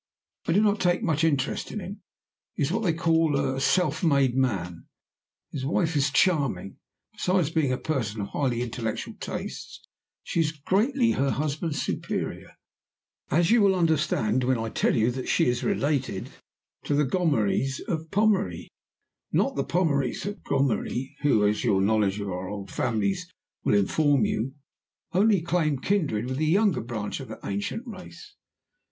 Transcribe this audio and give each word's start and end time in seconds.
I 0.47 0.53
do 0.53 0.63
not 0.63 0.79
take 0.79 1.03
much 1.03 1.23
interest 1.23 1.71
in 1.71 1.79
him; 1.79 2.01
he 2.55 2.63
is 2.63 2.71
what 2.71 2.81
they 2.81 2.91
call 2.91 3.37
a 3.37 3.61
'self 3.61 4.03
made 4.03 4.35
man.' 4.35 4.87
His 5.51 5.63
wife 5.63 5.95
is 5.95 6.09
charming. 6.09 6.77
Besides 7.13 7.51
being 7.51 7.71
a 7.71 7.77
person 7.77 8.19
of 8.19 8.29
highly 8.29 8.63
intellectual 8.63 9.13
tastes, 9.19 9.87
she 10.23 10.39
is 10.39 10.53
greatly 10.53 11.11
her 11.11 11.29
husband's 11.29 11.83
superior 11.83 12.53
as 13.29 13.51
you 13.51 13.61
will 13.61 13.75
understand 13.75 14.43
when 14.43 14.57
I 14.57 14.69
tell 14.69 14.95
you 14.95 15.11
that 15.11 15.27
she 15.29 15.45
is 15.45 15.63
related 15.63 16.31
to 16.85 16.95
the 16.95 17.05
Gommerys 17.05 17.79
of 17.87 18.09
Pommery; 18.09 18.69
not 19.31 19.55
the 19.55 19.63
Pommerys 19.63 20.25
of 20.25 20.41
Gommery, 20.41 21.13
who 21.21 21.45
(as 21.47 21.63
your 21.63 21.79
knowledge 21.79 22.19
of 22.19 22.27
our 22.27 22.49
old 22.49 22.71
families 22.71 23.29
will 23.63 23.75
inform 23.75 24.25
you) 24.25 24.55
only 25.13 25.43
claim 25.43 25.77
kindred 25.77 26.25
with 26.25 26.37
the 26.37 26.47
younger 26.47 26.81
branch 26.81 27.19
of 27.19 27.27
that 27.27 27.41
ancient 27.45 27.83
race. 27.85 28.33